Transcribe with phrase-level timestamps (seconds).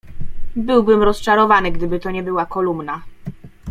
[0.55, 3.01] "Byłbym rozczarowany, gdyby to nie była kolumna."